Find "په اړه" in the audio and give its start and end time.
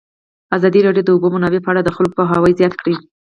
1.63-1.81